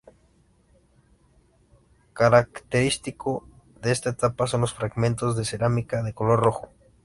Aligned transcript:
Característico 2.13 3.47
de 3.83 3.91
esta 3.91 4.09
etapa 4.09 4.47
son 4.47 4.61
los 4.61 4.73
fragmentos 4.73 5.37
de 5.37 5.45
cerámica 5.45 6.01
de 6.01 6.15
color 6.15 6.39
rojo. 6.39 6.71